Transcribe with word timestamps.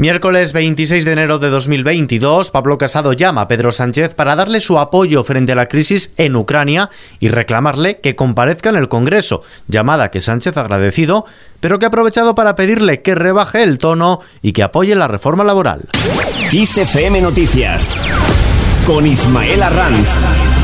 Miércoles 0.00 0.54
26 0.54 1.04
de 1.04 1.12
enero 1.12 1.38
de 1.38 1.50
2022, 1.50 2.50
Pablo 2.50 2.78
Casado 2.78 3.12
llama 3.12 3.42
a 3.42 3.48
Pedro 3.48 3.70
Sánchez 3.70 4.14
para 4.14 4.34
darle 4.34 4.60
su 4.60 4.78
apoyo 4.78 5.22
frente 5.24 5.52
a 5.52 5.54
la 5.54 5.66
crisis 5.66 6.14
en 6.16 6.36
Ucrania 6.36 6.88
y 7.18 7.28
reclamarle 7.28 8.00
que 8.00 8.16
comparezca 8.16 8.70
en 8.70 8.76
el 8.76 8.88
Congreso, 8.88 9.42
llamada 9.68 10.10
que 10.10 10.20
Sánchez 10.20 10.56
ha 10.56 10.62
agradecido, 10.62 11.26
pero 11.60 11.78
que 11.78 11.84
ha 11.84 11.88
aprovechado 11.88 12.34
para 12.34 12.54
pedirle 12.54 13.02
que 13.02 13.14
rebaje 13.14 13.62
el 13.62 13.76
tono 13.76 14.20
y 14.40 14.52
que 14.52 14.62
apoye 14.62 14.94
la 14.94 15.06
reforma 15.06 15.44
laboral. 15.44 15.82
Noticias 17.20 17.86
con 18.86 19.06
Ismael 19.06 19.62
Arranz. 19.62 20.59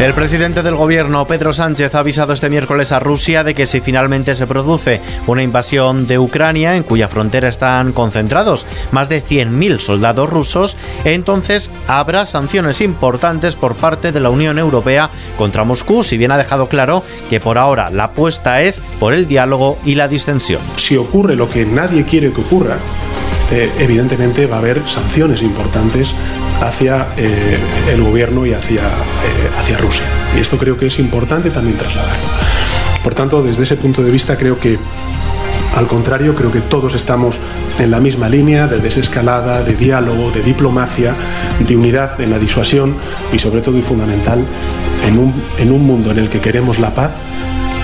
El 0.00 0.14
presidente 0.14 0.62
del 0.62 0.74
gobierno, 0.74 1.24
Pedro 1.26 1.52
Sánchez, 1.52 1.94
ha 1.94 2.00
avisado 2.00 2.32
este 2.32 2.50
miércoles 2.50 2.90
a 2.90 2.98
Rusia 2.98 3.44
de 3.44 3.54
que 3.54 3.66
si 3.66 3.80
finalmente 3.80 4.34
se 4.34 4.48
produce 4.48 5.00
una 5.28 5.44
invasión 5.44 6.08
de 6.08 6.18
Ucrania, 6.18 6.74
en 6.74 6.82
cuya 6.82 7.06
frontera 7.06 7.48
están 7.48 7.92
concentrados 7.92 8.66
más 8.90 9.08
de 9.08 9.22
100.000 9.22 9.78
soldados 9.78 10.28
rusos, 10.28 10.76
entonces 11.04 11.70
habrá 11.86 12.26
sanciones 12.26 12.80
importantes 12.80 13.54
por 13.54 13.76
parte 13.76 14.10
de 14.10 14.18
la 14.18 14.30
Unión 14.30 14.58
Europea 14.58 15.08
contra 15.38 15.62
Moscú, 15.62 16.02
si 16.02 16.18
bien 16.18 16.32
ha 16.32 16.38
dejado 16.38 16.68
claro 16.68 17.04
que 17.30 17.38
por 17.38 17.56
ahora 17.56 17.88
la 17.90 18.04
apuesta 18.04 18.62
es 18.62 18.80
por 18.98 19.14
el 19.14 19.28
diálogo 19.28 19.78
y 19.84 19.94
la 19.94 20.08
distensión. 20.08 20.62
Si 20.76 20.96
ocurre 20.96 21.36
lo 21.36 21.48
que 21.48 21.64
nadie 21.64 22.04
quiere 22.04 22.32
que 22.32 22.40
ocurra, 22.40 22.78
eh, 23.52 23.70
evidentemente 23.80 24.46
va 24.46 24.56
a 24.56 24.58
haber 24.60 24.88
sanciones 24.88 25.42
importantes 25.42 26.14
hacia 26.62 27.08
eh, 27.18 27.58
el 27.92 28.02
gobierno 28.02 28.46
y 28.46 28.54
hacia, 28.54 28.80
eh, 28.80 29.50
hacia 29.58 29.76
Rusia. 29.76 30.06
Y 30.34 30.40
esto 30.40 30.56
creo 30.56 30.78
que 30.78 30.86
es 30.86 30.98
importante 30.98 31.50
también 31.50 31.76
trasladarlo. 31.76 32.24
Por 33.04 33.14
tanto, 33.14 33.42
desde 33.42 33.64
ese 33.64 33.76
punto 33.76 34.02
de 34.02 34.10
vista 34.10 34.38
creo 34.38 34.58
que 34.58 34.78
al 35.76 35.86
contrario, 35.86 36.34
creo 36.34 36.50
que 36.50 36.62
todos 36.62 36.94
estamos 36.94 37.40
en 37.78 37.90
la 37.90 38.00
misma 38.00 38.30
línea 38.30 38.66
de 38.68 38.78
desescalada, 38.78 39.62
de 39.62 39.74
diálogo, 39.74 40.30
de 40.30 40.42
diplomacia, 40.42 41.14
de 41.58 41.76
unidad 41.76 42.18
en 42.22 42.30
la 42.30 42.38
disuasión 42.38 42.96
y 43.32 43.38
sobre 43.38 43.60
todo 43.60 43.76
y 43.76 43.82
fundamental 43.82 44.44
en 45.06 45.18
un, 45.18 45.34
en 45.58 45.72
un 45.72 45.86
mundo 45.86 46.10
en 46.10 46.18
el 46.18 46.30
que 46.30 46.40
queremos 46.40 46.78
la 46.78 46.94
paz 46.94 47.12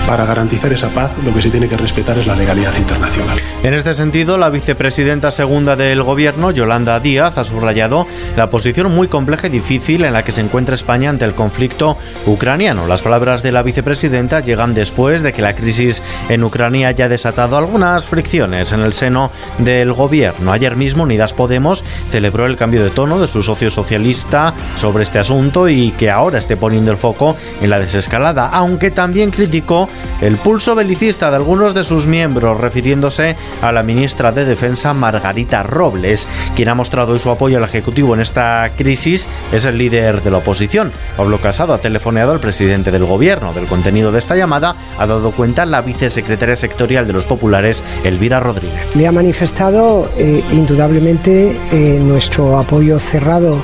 para 0.09 0.25
garantizar 0.25 0.73
esa 0.73 0.89
paz, 0.89 1.11
lo 1.23 1.31
que 1.31 1.39
se 1.39 1.51
tiene 1.51 1.67
que 1.67 1.77
respetar 1.77 2.17
es 2.17 2.25
la 2.25 2.35
legalidad 2.35 2.75
internacional. 2.75 3.37
En 3.61 3.75
este 3.75 3.93
sentido, 3.93 4.39
la 4.39 4.49
vicepresidenta 4.49 5.29
segunda 5.29 5.75
del 5.75 6.01
Gobierno, 6.01 6.49
Yolanda 6.49 6.99
Díaz, 6.99 7.37
ha 7.37 7.43
subrayado 7.43 8.07
la 8.35 8.49
posición 8.49 8.91
muy 8.91 9.07
compleja 9.07 9.45
y 9.45 9.51
difícil 9.51 10.03
en 10.05 10.13
la 10.13 10.23
que 10.23 10.31
se 10.31 10.41
encuentra 10.41 10.73
España 10.73 11.11
ante 11.11 11.25
el 11.25 11.35
conflicto 11.35 11.95
ucraniano. 12.25 12.87
Las 12.87 13.03
palabras 13.03 13.43
de 13.43 13.51
la 13.51 13.61
vicepresidenta 13.61 14.39
llegan 14.39 14.73
después 14.73 15.21
de 15.21 15.31
que 15.31 15.43
la 15.43 15.53
crisis 15.53 16.01
en 16.27 16.43
Ucrania 16.43 16.87
haya 16.87 17.07
desatado 17.07 17.55
algunas 17.55 18.07
fricciones 18.07 18.71
en 18.71 18.79
el 18.79 18.93
seno 18.93 19.29
del 19.59 19.93
Gobierno. 19.93 20.51
Ayer 20.51 20.75
mismo, 20.75 21.03
Unidas 21.03 21.35
Podemos 21.35 21.85
celebró 22.09 22.47
el 22.47 22.55
cambio 22.55 22.83
de 22.83 22.89
tono 22.89 23.19
de 23.19 23.27
su 23.27 23.43
socio 23.43 23.69
socialista 23.69 24.55
sobre 24.75 25.03
este 25.03 25.19
asunto 25.19 25.69
y 25.69 25.91
que 25.91 26.09
ahora 26.09 26.39
esté 26.39 26.57
poniendo 26.57 26.89
el 26.89 26.97
foco 26.97 27.35
en 27.61 27.69
la 27.69 27.79
desescalada, 27.79 28.47
aunque 28.47 28.89
también 28.89 29.29
criticó 29.29 29.87
el 30.21 30.37
pulso 30.37 30.75
belicista 30.75 31.29
de 31.29 31.37
algunos 31.37 31.73
de 31.73 31.83
sus 31.83 32.07
miembros, 32.07 32.59
refiriéndose 32.59 33.35
a 33.61 33.71
la 33.71 33.83
ministra 33.83 34.31
de 34.31 34.45
Defensa 34.45 34.93
Margarita 34.93 35.63
Robles. 35.63 36.27
Quien 36.55 36.69
ha 36.69 36.75
mostrado 36.75 37.17
su 37.17 37.29
apoyo 37.29 37.57
al 37.57 37.63
Ejecutivo 37.63 38.13
en 38.13 38.21
esta 38.21 38.69
crisis 38.75 39.27
es 39.51 39.65
el 39.65 39.77
líder 39.77 40.21
de 40.21 40.31
la 40.31 40.37
oposición. 40.37 40.91
Pablo 41.17 41.39
Casado 41.39 41.73
ha 41.73 41.81
telefoneado 41.81 42.31
al 42.31 42.39
presidente 42.39 42.91
del 42.91 43.05
Gobierno. 43.05 43.53
Del 43.53 43.67
contenido 43.67 44.11
de 44.11 44.19
esta 44.19 44.35
llamada 44.35 44.75
ha 44.97 45.05
dado 45.05 45.31
cuenta 45.31 45.65
la 45.65 45.81
vicesecretaria 45.81 46.55
sectorial 46.55 47.07
de 47.07 47.13
los 47.13 47.25
populares, 47.25 47.83
Elvira 48.03 48.39
Rodríguez. 48.39 48.95
Le 48.95 49.07
ha 49.07 49.11
manifestado 49.11 50.09
eh, 50.17 50.43
indudablemente 50.51 51.57
eh, 51.71 51.99
nuestro 52.01 52.57
apoyo 52.57 52.99
cerrado 52.99 53.63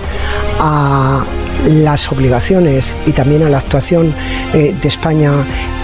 a 0.59 1.23
las 1.67 2.11
obligaciones 2.11 2.95
y 3.06 3.11
también 3.11 3.44
a 3.44 3.50
la 3.50 3.58
actuación 3.58 4.13
eh, 4.53 4.75
de 4.80 4.88
España 4.88 5.31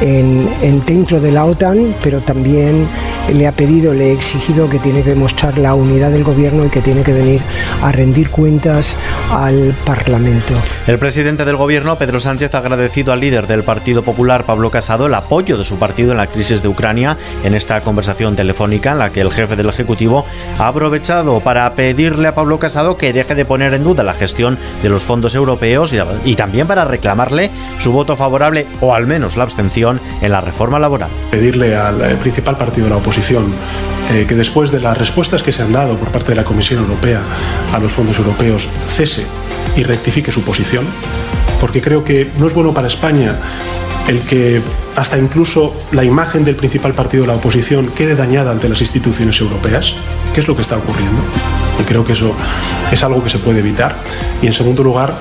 en, 0.01 0.85
dentro 0.85 1.19
de 1.19 1.31
la 1.31 1.45
OTAN, 1.45 1.95
pero 2.03 2.19
también 2.21 2.87
le 3.33 3.47
ha 3.47 3.51
pedido, 3.51 3.93
le 3.93 4.09
ha 4.09 4.13
exigido 4.13 4.69
que 4.69 4.79
tiene 4.79 5.03
que 5.03 5.11
demostrar 5.11 5.57
la 5.57 5.73
unidad 5.73 6.11
del 6.11 6.23
gobierno 6.23 6.65
y 6.65 6.69
que 6.69 6.81
tiene 6.81 7.03
que 7.03 7.13
venir 7.13 7.41
a 7.81 7.91
rendir 7.91 8.29
cuentas 8.29 8.95
al 9.31 9.73
Parlamento. 9.85 10.53
El 10.87 10.99
presidente 10.99 11.45
del 11.45 11.55
gobierno, 11.55 11.97
Pedro 11.97 12.19
Sánchez, 12.19 12.53
ha 12.53 12.59
agradecido 12.59 13.13
al 13.13 13.19
líder 13.19 13.47
del 13.47 13.63
Partido 13.63 14.03
Popular, 14.03 14.45
Pablo 14.45 14.69
Casado, 14.69 15.05
el 15.05 15.13
apoyo 15.13 15.57
de 15.57 15.63
su 15.63 15.77
partido 15.77 16.11
en 16.11 16.17
la 16.17 16.27
crisis 16.27 16.61
de 16.61 16.67
Ucrania 16.67 17.17
en 17.43 17.55
esta 17.55 17.81
conversación 17.81 18.35
telefónica 18.35 18.91
en 18.91 18.99
la 18.99 19.11
que 19.11 19.21
el 19.21 19.31
jefe 19.31 19.55
del 19.55 19.69
Ejecutivo 19.69 20.25
ha 20.57 20.67
aprovechado 20.67 21.39
para 21.39 21.73
pedirle 21.75 22.27
a 22.27 22.35
Pablo 22.35 22.59
Casado 22.59 22.97
que 22.97 23.13
deje 23.13 23.35
de 23.35 23.45
poner 23.45 23.73
en 23.73 23.83
duda 23.83 24.03
la 24.03 24.13
gestión 24.13 24.57
de 24.83 24.89
los 24.89 25.03
fondos 25.03 25.35
europeos 25.35 25.93
y 26.25 26.35
también 26.35 26.67
para 26.67 26.85
reclamarle 26.85 27.51
su 27.77 27.91
voto 27.91 28.15
favorable 28.17 28.67
o 28.81 28.93
al 28.93 29.07
menos 29.07 29.37
la 29.37 29.43
abstención 29.43 29.99
en 30.21 30.31
la 30.31 30.41
reforma 30.41 30.79
laboral. 30.79 31.09
Pedirle 31.31 31.75
al 31.75 32.01
eh, 32.01 32.15
principal 32.15 32.57
partido 32.57 32.85
de 32.85 32.91
la 32.91 32.97
oposición 32.97 33.20
eh, 33.29 34.25
que 34.27 34.33
después 34.33 34.71
de 34.71 34.79
las 34.79 34.97
respuestas 34.97 35.43
que 35.43 35.51
se 35.51 35.61
han 35.61 35.71
dado 35.71 35.95
por 35.97 36.11
parte 36.11 36.29
de 36.29 36.35
la 36.35 36.43
Comisión 36.43 36.81
Europea 36.81 37.21
a 37.71 37.77
los 37.77 37.91
fondos 37.91 38.17
europeos 38.17 38.67
cese 38.87 39.25
y 39.77 39.83
rectifique 39.83 40.31
su 40.31 40.41
posición, 40.41 40.85
porque 41.59 41.81
creo 41.81 42.03
que 42.03 42.31
no 42.39 42.47
es 42.47 42.53
bueno 42.55 42.73
para 42.73 42.87
España 42.87 43.35
el 44.07 44.21
que 44.21 44.59
hasta 44.95 45.19
incluso 45.19 45.75
la 45.91 46.03
imagen 46.03 46.43
del 46.43 46.55
principal 46.55 46.93
partido 46.93 47.23
de 47.23 47.27
la 47.27 47.35
oposición 47.35 47.87
quede 47.95 48.15
dañada 48.15 48.51
ante 48.51 48.67
las 48.67 48.81
instituciones 48.81 49.39
europeas, 49.39 49.95
¿Qué 50.33 50.39
es 50.39 50.47
lo 50.47 50.55
que 50.55 50.61
está 50.61 50.77
ocurriendo. 50.77 51.21
Y 51.79 51.83
creo 51.83 52.05
que 52.05 52.13
eso 52.13 52.33
es 52.89 53.03
algo 53.03 53.21
que 53.21 53.29
se 53.29 53.37
puede 53.37 53.59
evitar. 53.59 53.97
Y 54.41 54.47
en 54.47 54.53
segundo 54.53 54.81
lugar, 54.81 55.13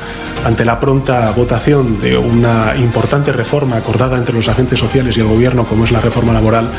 ante 0.45 0.65
la 0.65 0.79
pronta 0.79 1.33
votación 1.33 2.01
de 2.01 2.17
una 2.17 2.77
importante 2.77 3.33
reforma 3.33 3.77
acordada 3.77 4.17
entre 4.17 4.35
los 4.35 4.49
agentes 4.49 4.79
sociales 4.79 5.17
y 5.17 5.21
el 5.21 5.27
gobierno, 5.27 5.65
como 5.65 5.85
es 5.85 5.91
la 5.91 6.01
reforma 6.01 6.33
laboral, 6.33 6.71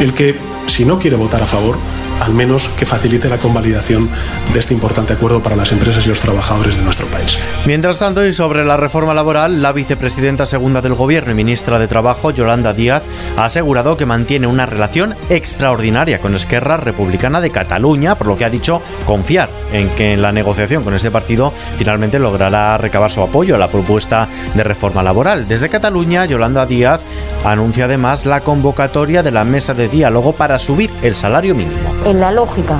el 0.00 0.14
que 0.14 0.36
si 0.74 0.84
no 0.84 0.98
quiere 0.98 1.14
votar 1.14 1.40
a 1.40 1.46
favor, 1.46 1.78
al 2.20 2.34
menos 2.34 2.68
que 2.78 2.86
facilite 2.86 3.28
la 3.28 3.38
convalidación 3.38 4.08
de 4.52 4.58
este 4.58 4.74
importante 4.74 5.12
acuerdo 5.12 5.42
para 5.42 5.56
las 5.56 5.72
empresas 5.72 6.04
y 6.06 6.08
los 6.08 6.20
trabajadores 6.20 6.78
de 6.78 6.84
nuestro 6.84 7.06
país. 7.06 7.38
Mientras 7.66 7.98
tanto, 7.98 8.24
y 8.24 8.32
sobre 8.32 8.64
la 8.64 8.76
reforma 8.76 9.14
laboral, 9.14 9.62
la 9.62 9.72
vicepresidenta 9.72 10.46
segunda 10.46 10.80
del 10.80 10.94
Gobierno 10.94 11.32
y 11.32 11.34
ministra 11.34 11.78
de 11.78 11.88
Trabajo, 11.88 12.30
Yolanda 12.30 12.72
Díaz, 12.72 13.02
ha 13.36 13.44
asegurado 13.44 13.96
que 13.96 14.06
mantiene 14.06 14.46
una 14.46 14.66
relación 14.66 15.14
extraordinaria 15.28 16.20
con 16.20 16.34
Esquerra 16.34 16.76
Republicana 16.76 17.40
de 17.40 17.50
Cataluña, 17.50 18.14
por 18.14 18.26
lo 18.28 18.36
que 18.36 18.44
ha 18.44 18.50
dicho 18.50 18.80
confiar 19.06 19.50
en 19.72 19.90
que 19.90 20.12
en 20.12 20.22
la 20.22 20.32
negociación 20.32 20.84
con 20.84 20.94
este 20.94 21.10
partido 21.10 21.52
finalmente 21.76 22.18
logrará 22.18 22.78
recabar 22.78 23.10
su 23.10 23.22
apoyo 23.22 23.54
a 23.54 23.58
la 23.58 23.68
propuesta 23.68 24.28
de 24.54 24.64
reforma 24.64 25.02
laboral. 25.02 25.48
Desde 25.48 25.68
Cataluña, 25.68 26.24
Yolanda 26.26 26.66
Díaz 26.66 27.00
anuncia 27.44 27.84
además 27.84 28.26
la 28.26 28.40
convocatoria 28.40 29.22
de 29.22 29.30
la 29.30 29.44
mesa 29.44 29.74
de 29.74 29.88
diálogo 29.88 30.32
para 30.32 30.58
subir 30.58 30.90
el 31.02 31.14
salario 31.14 31.54
mínimo 31.54 32.03
en 32.04 32.20
la 32.20 32.32
lógica 32.32 32.78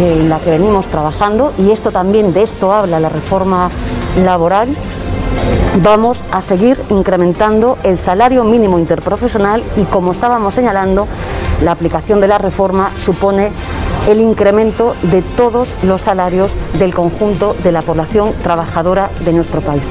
en 0.00 0.28
la 0.28 0.38
que 0.38 0.50
venimos 0.50 0.86
trabajando, 0.86 1.52
y 1.58 1.70
esto 1.70 1.90
también 1.90 2.32
de 2.32 2.42
esto 2.42 2.72
habla 2.72 3.00
la 3.00 3.08
reforma 3.08 3.68
laboral, 4.24 4.68
vamos 5.82 6.24
a 6.32 6.40
seguir 6.40 6.80
incrementando 6.88 7.78
el 7.82 7.98
salario 7.98 8.44
mínimo 8.44 8.78
interprofesional 8.78 9.62
y 9.76 9.84
como 9.84 10.12
estábamos 10.12 10.54
señalando, 10.54 11.06
la 11.62 11.72
aplicación 11.72 12.20
de 12.20 12.28
la 12.28 12.38
reforma 12.38 12.90
supone 12.96 13.50
el 14.08 14.20
incremento 14.20 14.94
de 15.02 15.22
todos 15.22 15.68
los 15.82 16.00
salarios 16.00 16.52
del 16.78 16.94
conjunto 16.94 17.56
de 17.62 17.72
la 17.72 17.82
población 17.82 18.32
trabajadora 18.42 19.10
de 19.24 19.32
nuestro 19.32 19.60
país. 19.60 19.90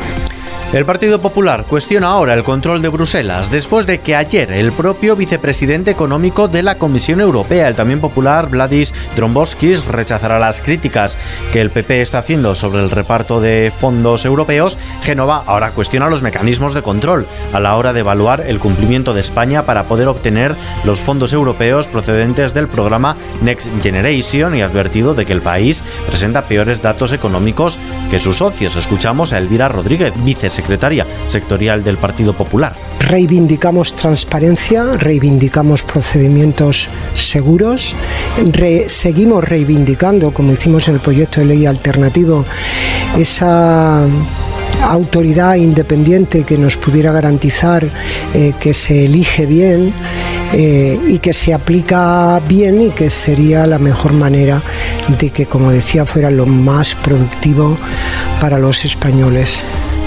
El 0.73 0.85
Partido 0.85 1.21
Popular 1.21 1.63
cuestiona 1.69 2.07
ahora 2.07 2.33
el 2.33 2.43
control 2.43 2.81
de 2.81 2.89
Bruselas 2.89 3.49
después 3.49 3.85
de 3.85 3.99
que 3.99 4.13
ayer 4.13 4.51
el 4.51 4.73
propio 4.73 5.15
vicepresidente 5.15 5.91
económico 5.91 6.49
de 6.49 6.63
la 6.63 6.77
Comisión 6.77 7.21
Europea, 7.21 7.69
el 7.69 7.75
también 7.75 8.01
popular 8.01 8.49
Vladis 8.49 8.93
Dromboskis, 9.15 9.85
rechazará 9.85 10.37
las 10.37 10.59
críticas 10.59 11.17
que 11.53 11.61
el 11.61 11.69
PP 11.69 12.01
está 12.01 12.17
haciendo 12.17 12.55
sobre 12.55 12.81
el 12.81 12.91
reparto 12.91 13.39
de 13.39 13.71
fondos 13.73 14.25
europeos. 14.25 14.77
Génova 15.01 15.43
ahora 15.45 15.71
cuestiona 15.71 16.09
los 16.09 16.21
mecanismos 16.21 16.73
de 16.73 16.81
control 16.81 17.25
a 17.53 17.59
la 17.61 17.77
hora 17.77 17.93
de 17.93 18.01
evaluar 18.01 18.43
el 18.45 18.59
cumplimiento 18.59 19.13
de 19.13 19.21
España 19.21 19.63
para 19.63 19.85
poder 19.85 20.09
obtener 20.09 20.55
los 20.83 20.99
fondos 20.99 21.31
europeos 21.31 21.87
procedentes 21.87 22.53
del 22.53 22.67
programa 22.67 23.15
Next 23.41 23.69
Generation 23.81 24.55
y 24.55 24.61
ha 24.61 24.65
advertido 24.65 25.13
de 25.13 25.25
que 25.25 25.33
el 25.33 25.41
país 25.41 25.83
presenta 26.05 26.47
peores 26.47 26.81
datos 26.81 27.13
económicos 27.13 27.79
que 28.11 28.19
sus 28.19 28.37
socios. 28.37 28.75
Escuchamos 28.75 29.31
a 29.31 29.37
Elvira 29.37 29.69
Rodríguez, 29.69 30.11
vicesecretaria 30.17 30.54
secretaria 30.55 31.05
sectorial 31.27 31.83
del 31.83 31.97
Partido 31.97 32.33
Popular. 32.33 32.75
Reivindicamos 32.99 33.93
transparencia, 33.93 34.83
reivindicamos 34.97 35.83
procedimientos 35.83 36.89
seguros, 37.13 37.95
seguimos 38.87 39.43
reivindicando, 39.43 40.33
como 40.33 40.53
hicimos 40.53 40.87
en 40.87 40.95
el 40.95 41.01
proyecto 41.01 41.41
de 41.41 41.47
ley 41.47 41.65
alternativo, 41.65 42.45
esa 43.17 44.05
autoridad 44.81 45.55
independiente 45.55 46.43
que 46.43 46.57
nos 46.57 46.77
pudiera 46.77 47.11
garantizar 47.11 47.87
eh, 48.33 48.53
que 48.59 48.73
se 48.73 49.05
elige 49.05 49.45
bien 49.45 49.93
eh, 50.53 50.99
y 51.07 51.19
que 51.19 51.33
se 51.33 51.53
aplica 51.53 52.39
bien 52.47 52.81
y 52.81 52.89
que 52.91 53.09
sería 53.09 53.65
la 53.65 53.79
mejor 53.79 54.13
manera 54.13 54.61
de 55.19 55.29
que, 55.31 55.45
como 55.45 55.71
decía, 55.71 56.05
fuera 56.05 56.29
lo 56.29 56.45
más 56.45 56.95
productivo 56.95 57.77
para 58.39 58.57
los 58.57 58.85
españoles. 58.85 59.63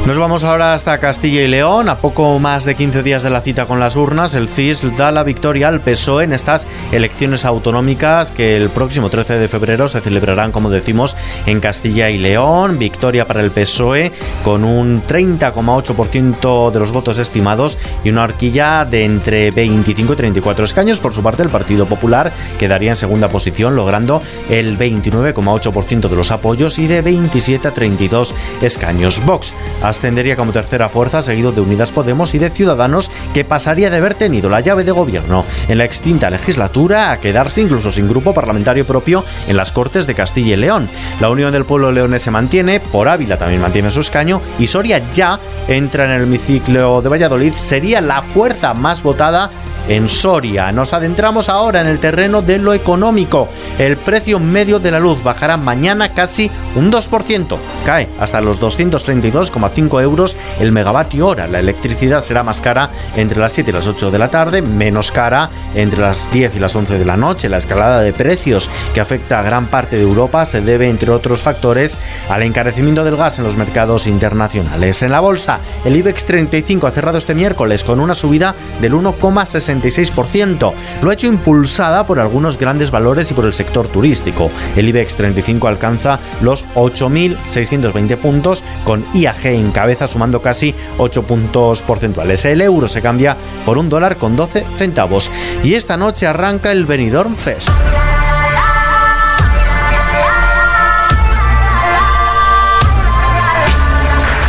Nos 0.06 0.18
vamos 0.18 0.42
ahora 0.42 0.72
hasta 0.72 0.98
Castilla 1.00 1.42
y 1.42 1.48
León. 1.48 1.90
A 1.90 1.98
poco 1.98 2.38
más 2.38 2.64
de 2.64 2.74
15 2.74 3.02
días 3.02 3.22
de 3.22 3.28
la 3.28 3.42
cita 3.42 3.66
con 3.66 3.78
las 3.78 3.94
urnas, 3.94 4.34
el 4.34 4.48
CIS 4.48 4.96
da 4.96 5.12
la 5.12 5.22
victoria 5.22 5.68
al 5.68 5.82
PSOE 5.82 6.24
en 6.24 6.32
estas 6.32 6.66
elecciones 6.92 7.44
autonómicas 7.44 8.32
que 8.32 8.56
el 8.56 8.70
próximo 8.70 9.10
13 9.10 9.34
de 9.34 9.48
febrero 9.48 9.86
se 9.86 10.00
celebrarán, 10.00 10.50
como 10.50 10.70
decimos, 10.70 11.14
en 11.44 11.60
Castilla 11.60 12.08
y 12.08 12.16
León. 12.16 12.78
Victoria 12.78 13.26
para 13.26 13.42
el 13.42 13.50
PSOE 13.50 14.12
con 14.44 14.64
un 14.64 15.02
30,8% 15.06 16.70
de 16.70 16.78
los 16.78 16.90
votos 16.90 17.18
estimados 17.18 17.76
y 18.02 18.08
una 18.08 18.24
horquilla 18.24 18.86
de 18.86 19.04
entre 19.04 19.50
25 19.50 20.14
y 20.14 20.16
34 20.16 20.64
escaños. 20.64 21.00
Por 21.00 21.12
su 21.12 21.22
parte, 21.22 21.42
el 21.42 21.50
Partido 21.50 21.84
Popular 21.84 22.32
quedaría 22.58 22.90
en 22.90 22.96
segunda 22.96 23.28
posición, 23.28 23.76
logrando 23.76 24.22
el 24.48 24.78
29,8% 24.78 26.08
de 26.08 26.16
los 26.16 26.30
apoyos 26.30 26.78
y 26.78 26.86
de 26.86 27.02
27 27.02 27.68
a 27.68 27.74
32 27.74 28.34
escaños. 28.62 29.22
Vox 29.26 29.54
ascendería 29.88 30.36
como 30.36 30.52
tercera 30.52 30.88
fuerza, 30.88 31.22
seguido 31.22 31.52
de 31.52 31.60
Unidas 31.60 31.92
Podemos 31.92 32.34
y 32.34 32.38
de 32.38 32.50
Ciudadanos, 32.50 33.10
que 33.34 33.44
pasaría 33.44 33.90
de 33.90 33.96
haber 33.96 34.14
tenido 34.14 34.48
la 34.48 34.60
llave 34.60 34.84
de 34.84 34.92
gobierno 34.92 35.44
en 35.68 35.78
la 35.78 35.84
extinta 35.84 36.30
legislatura 36.30 37.12
a 37.12 37.20
quedarse 37.20 37.60
incluso 37.60 37.90
sin 37.90 38.08
grupo 38.08 38.34
parlamentario 38.34 38.86
propio 38.86 39.24
en 39.46 39.56
las 39.56 39.72
Cortes 39.72 40.06
de 40.06 40.14
Castilla 40.14 40.54
y 40.54 40.56
León. 40.56 40.88
La 41.20 41.30
Unión 41.30 41.52
del 41.52 41.64
Pueblo 41.64 41.92
Leones 41.92 42.22
se 42.22 42.30
mantiene, 42.30 42.80
por 42.80 43.08
Ávila 43.08 43.38
también 43.38 43.62
mantiene 43.62 43.90
su 43.90 44.00
escaño 44.00 44.40
y 44.58 44.66
Soria 44.66 45.02
ya 45.12 45.38
entra 45.66 46.04
en 46.04 46.10
el 46.10 46.22
hemiciclo 46.22 47.02
de 47.02 47.08
Valladolid, 47.08 47.52
sería 47.54 48.00
la 48.00 48.22
fuerza 48.22 48.74
más 48.74 49.02
votada 49.02 49.50
en 49.88 50.08
Soria. 50.08 50.70
Nos 50.72 50.92
adentramos 50.92 51.48
ahora 51.48 51.80
en 51.80 51.86
el 51.86 51.98
terreno 51.98 52.42
de 52.42 52.58
lo 52.58 52.74
económico. 52.74 53.48
El 53.78 53.96
precio 53.96 54.38
medio 54.38 54.78
de 54.78 54.90
la 54.90 55.00
luz 55.00 55.22
bajará 55.22 55.56
mañana 55.56 56.12
casi 56.12 56.50
un 56.74 56.92
2%. 56.92 57.56
Cae 57.84 58.08
hasta 58.20 58.40
los 58.40 58.60
232,5 58.60 59.77
euros 59.78 60.36
el 60.60 60.72
megavatio 60.72 61.26
hora. 61.26 61.46
La 61.46 61.60
electricidad 61.60 62.22
será 62.22 62.42
más 62.42 62.60
cara 62.60 62.90
entre 63.16 63.38
las 63.38 63.52
7 63.52 63.70
y 63.70 63.74
las 63.74 63.86
8 63.86 64.10
de 64.10 64.18
la 64.18 64.30
tarde, 64.30 64.62
menos 64.62 65.12
cara 65.12 65.50
entre 65.74 66.00
las 66.00 66.30
10 66.32 66.56
y 66.56 66.58
las 66.58 66.74
11 66.74 66.98
de 66.98 67.04
la 67.04 67.16
noche. 67.16 67.48
La 67.48 67.58
escalada 67.58 68.00
de 68.00 68.12
precios 68.12 68.68
que 68.92 69.00
afecta 69.00 69.40
a 69.40 69.42
gran 69.42 69.66
parte 69.66 69.96
de 69.96 70.02
Europa 70.02 70.44
se 70.44 70.60
debe, 70.60 70.88
entre 70.88 71.10
otros 71.10 71.42
factores, 71.42 71.98
al 72.28 72.42
encarecimiento 72.42 73.04
del 73.04 73.16
gas 73.16 73.38
en 73.38 73.44
los 73.44 73.56
mercados 73.56 74.06
internacionales. 74.06 75.02
En 75.02 75.12
la 75.12 75.20
bolsa, 75.20 75.60
el 75.84 75.96
IBEX 75.96 76.26
35 76.26 76.86
ha 76.86 76.90
cerrado 76.90 77.18
este 77.18 77.34
miércoles 77.34 77.84
con 77.84 78.00
una 78.00 78.14
subida 78.14 78.54
del 78.80 78.94
1,60 78.94 80.72
lo 81.02 81.10
ha 81.10 81.12
hecho 81.12 81.26
impulsada 81.26 82.06
por 82.06 82.18
algunos 82.18 82.58
grandes 82.58 82.90
valores 82.90 83.30
y 83.30 83.34
por 83.34 83.44
el 83.44 83.54
sector 83.54 83.86
turístico. 83.88 84.50
El 84.76 84.88
IBEX 84.88 85.16
35 85.16 85.68
alcanza 85.68 86.18
los 86.40 86.66
8.620 86.74 88.16
puntos, 88.16 88.64
con 88.84 89.04
IAG 89.14 89.46
en 89.46 89.67
cabeza 89.70 90.06
sumando 90.06 90.42
casi 90.42 90.74
8 90.98 91.22
puntos 91.22 91.82
porcentuales. 91.82 92.44
El 92.44 92.60
euro 92.60 92.88
se 92.88 93.02
cambia 93.02 93.36
por 93.64 93.78
un 93.78 93.88
dólar 93.88 94.16
con 94.16 94.36
12 94.36 94.64
centavos. 94.76 95.30
Y 95.62 95.74
esta 95.74 95.96
noche 95.96 96.26
arranca 96.26 96.72
el 96.72 96.86
Benidorm 96.86 97.36
Fest. 97.36 97.70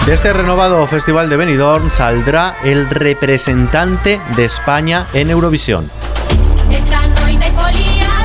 De 0.10 0.16
este 0.16 0.34
renovado 0.34 0.88
Festival 0.88 1.30
de 1.30 1.38
Benidorm 1.38 1.92
saldrá 1.92 2.56
el 2.64 2.90
representante 2.90 4.20
de 4.36 4.46
España 4.46 5.06
en 5.14 5.30
Eurovisión. 5.30 5.99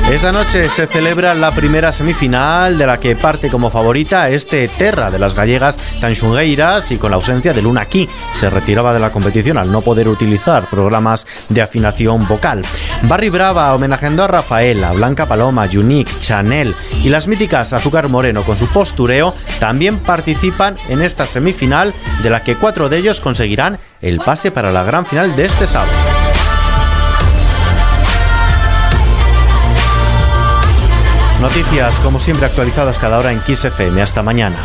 Esta 0.09 0.31
noche 0.31 0.69
se 0.69 0.85
celebra 0.85 1.33
la 1.33 1.49
primera 1.49 1.91
semifinal 1.91 2.77
de 2.77 2.85
la 2.85 2.99
que 2.99 3.15
parte 3.15 3.49
como 3.49 3.71
favorita 3.71 4.29
este 4.29 4.67
Terra 4.67 5.09
de 5.09 5.17
las 5.17 5.33
gallegas 5.33 5.79
Tanxungueiras 5.99 6.91
y 6.91 6.97
con 6.97 7.09
la 7.09 7.17
ausencia 7.17 7.53
de 7.53 7.63
Luna 7.63 7.87
Key. 7.87 8.07
Se 8.35 8.51
retiraba 8.51 8.93
de 8.93 8.99
la 8.99 9.11
competición 9.11 9.57
al 9.57 9.71
no 9.71 9.81
poder 9.81 10.07
utilizar 10.07 10.69
programas 10.69 11.25
de 11.49 11.63
afinación 11.63 12.27
vocal. 12.27 12.63
Barry 13.01 13.29
Brava 13.29 13.73
homenajeando 13.73 14.23
a 14.23 14.27
Rafaela, 14.27 14.91
Blanca 14.91 15.25
Paloma, 15.25 15.67
Unique, 15.75 16.19
Chanel 16.19 16.75
y 17.03 17.09
las 17.09 17.27
míticas 17.27 17.73
Azúcar 17.73 18.07
Moreno 18.07 18.43
con 18.43 18.57
su 18.57 18.67
postureo 18.67 19.33
también 19.59 19.97
participan 19.97 20.75
en 20.87 21.01
esta 21.01 21.25
semifinal 21.25 21.95
de 22.21 22.29
la 22.29 22.43
que 22.43 22.55
cuatro 22.55 22.89
de 22.89 22.97
ellos 22.99 23.19
conseguirán 23.19 23.79
el 24.01 24.19
pase 24.19 24.51
para 24.51 24.71
la 24.71 24.83
gran 24.83 25.07
final 25.07 25.35
de 25.35 25.45
este 25.45 25.65
sábado. 25.65 26.14
Noticias, 31.45 31.99
como 31.99 32.17
siempre, 32.17 32.47
actualizadas 32.47 32.97
cada 32.97 33.19
hora 33.19 33.31
en 33.31 33.39
XFM. 33.39 34.01
Hasta 34.01 34.23
mañana. 34.23 34.57